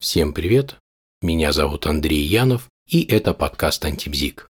[0.00, 0.76] Всем привет,
[1.20, 4.48] меня зовут Андрей Янов, и это подкаст «Антибзик».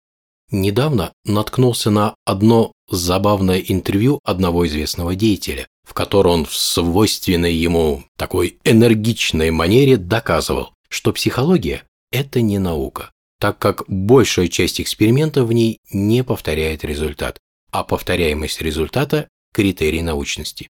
[0.51, 8.05] Недавно наткнулся на одно забавное интервью одного известного деятеля, в котором он в свойственной ему
[8.15, 11.83] такой энергичной манере доказывал, что психология–
[12.13, 17.37] это не наука, так как большая часть экспериментов в ней не повторяет результат,
[17.69, 20.69] а повторяемость результата– критерий научности.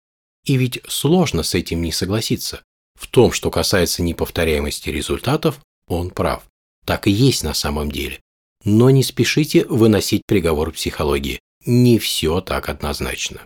[0.43, 2.63] И ведь сложно с этим не согласиться.
[2.99, 6.43] В том, что касается неповторяемости результатов, он прав.
[6.85, 8.19] Так и есть на самом деле.
[8.63, 11.39] Но не спешите выносить приговор психологии.
[11.65, 13.41] Не все так однозначно.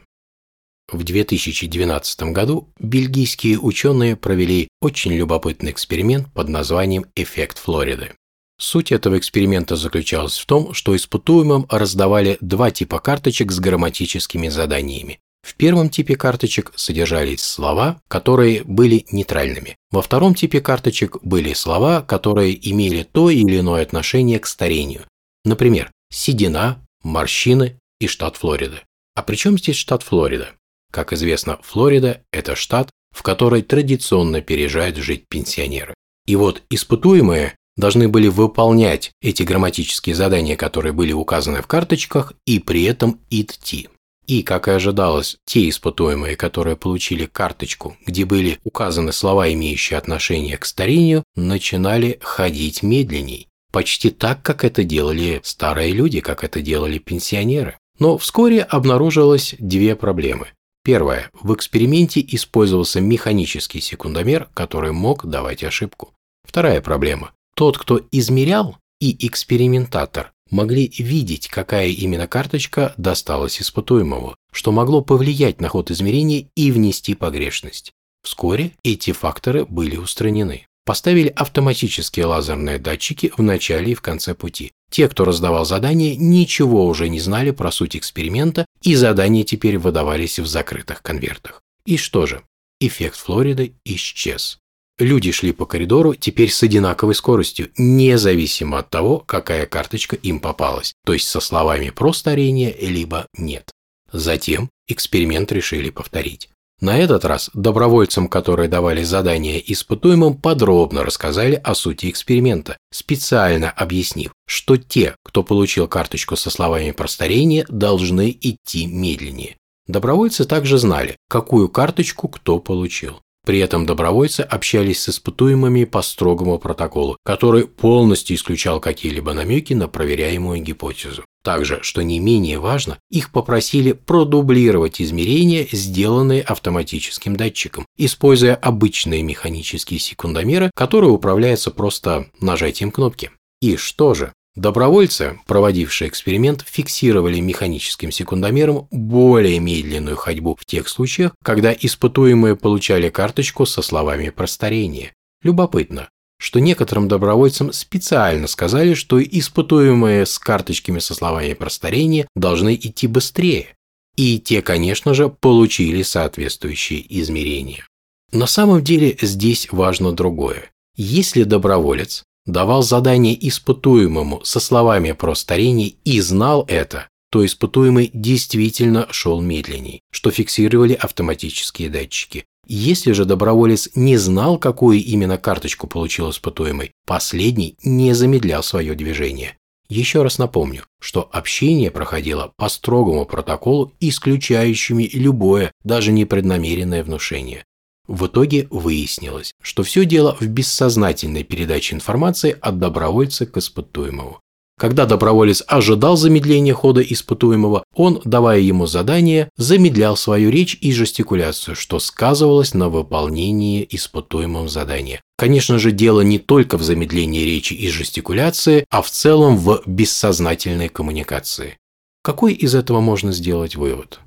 [0.92, 8.14] В 2012 году бельгийские ученые провели очень любопытный эксперимент под названием «Эффект Флориды».
[8.60, 15.20] Суть этого эксперимента заключалась в том, что испытуемым раздавали два типа карточек с грамматическими заданиями.
[15.42, 19.78] В первом типе карточек содержались слова, которые были нейтральными.
[19.92, 25.06] Во втором типе карточек были слова, которые имели то или иное отношение к старению.
[25.46, 28.84] Например, седина, морщины и штат Флорида.
[29.16, 30.52] А при чем здесь штат Флорида?
[30.92, 35.94] Как известно, Флорида– это штат, в который традиционно переезжают жить пенсионеры.
[36.26, 42.60] И вот испытуемые должны были выполнять эти грамматические задания, которые были указаны в карточках, и
[42.60, 43.90] при этом идти.
[44.30, 50.56] И, как и ожидалось, те испытуемые, которые получили карточку, где были указаны слова, имеющие отношение
[50.56, 53.48] к старению, начинали ходить медленней.
[53.72, 57.80] Почти так, как это делали старые люди, как это делали пенсионеры.
[57.98, 60.50] Но вскоре обнаружилось две проблемы.
[60.84, 61.32] Первое.
[61.34, 66.14] В эксперименте использовался механический секундомер, который мог давать ошибку.
[66.48, 67.32] Вторая проблема.
[67.56, 75.62] Тот, кто измерял, и экспериментатор могли видеть, какая именно карточка досталась испытуемому, что могло повлиять
[75.62, 77.92] на ход измерения и внести погрешность.
[78.24, 80.66] Вскоре эти факторы были устранены.
[80.86, 84.72] Поставили автоматические лазерные датчики в начале и в конце пути.
[84.90, 90.40] Те, кто раздавал задания, ничего уже не знали про суть эксперимента, и задания теперь выдавались
[90.40, 91.62] в закрытых конвертах.
[91.86, 92.42] И что же?
[92.80, 94.58] Эффект Флориды исчез.
[95.00, 100.94] Люди шли по коридору теперь с одинаковой скоростью, независимо от того, какая карточка им попалась,
[101.06, 103.72] то есть со словами про старение, либо нет.
[104.12, 106.50] Затем эксперимент решили повторить.
[106.82, 114.32] На этот раз добровольцам, которые давали задания испытуемым, подробно рассказали о сути эксперимента, специально объяснив,
[114.48, 119.56] что те, кто получил карточку со словами про старение, должны идти медленнее.
[119.88, 123.20] Добровольцы также знали, какую карточку кто получил.
[123.50, 129.88] При этом добровольцы общались с испытуемыми по строгому протоколу, который полностью исключал какие-либо намеки на
[129.88, 131.24] проверяемую гипотезу.
[131.44, 140.00] Также, что не менее важно, их попросили продублировать измерения, сделанные автоматическим датчиком, используя обычные механические
[140.00, 143.32] секундомеры, которые управляются просто нажатием кнопки.
[143.64, 144.32] И что же?
[144.60, 153.08] Добровольцы, проводившие эксперимент, фиксировали механическим секундомером более медленную ходьбу в тех случаях, когда испытуемые получали
[153.08, 155.14] карточку со словами про старение.
[155.44, 156.10] Любопытно,
[156.42, 163.08] что некоторым добровольцам специально сказали, что испытуемые с карточками со словами про старение должны идти
[163.08, 163.78] быстрее.
[164.18, 167.88] И те, конечно же, получили соответствующие измерения.
[168.34, 170.70] На самом деле здесь важно другое.
[170.98, 179.08] Если доброволец давал задание испытуемому со словами про старение и знал это, то испытуемый действительно
[179.12, 182.46] шел медленней, что фиксировали автоматические датчики.
[182.68, 189.56] Если же доброволец не знал, какую именно карточку получил испытуемый, последний не замедлял свое движение.
[189.90, 197.64] Еще раз напомню, что общение проходило по строгому протоколу, исключающими любое, даже непреднамеренное внушение.
[198.10, 204.40] В итоге выяснилось, что все дело в бессознательной передаче информации от добровольца к испытуемому.
[204.80, 211.76] Когда доброволец ожидал замедления хода испытуемого, он, давая ему задание, замедлял свою речь и жестикуляцию,
[211.76, 215.22] что сказывалось на выполнении испытуемым задания.
[215.38, 220.90] Конечно же, дело не только в замедлении речи и жестикуляции, а в целом в бессознательной
[220.90, 221.78] коммуникации.
[222.24, 224.20] Какой из этого можно сделать вывод?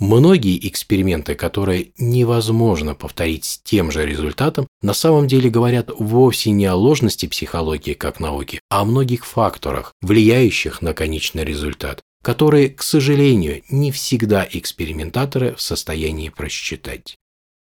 [0.00, 6.64] Многие эксперименты, которые невозможно повторить с тем же результатом, на самом деле говорят вовсе не
[6.64, 12.82] о ложности психологии как науки, а о многих факторах, влияющих на конечный результат, которые, к
[12.82, 17.16] сожалению, не всегда экспериментаторы в состоянии просчитать.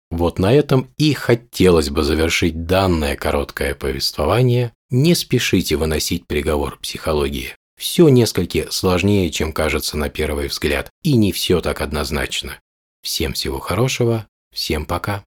[0.10, 4.74] Вот на этом и хотелось бы завершить данное короткое повествование.
[4.90, 7.56] Не спешите выносить приговор психологии.
[7.84, 12.62] Все несколько сложнее, чем кажется на первый взгляд, и не все так однозначно.
[13.02, 15.26] Всем всего хорошего, всем пока.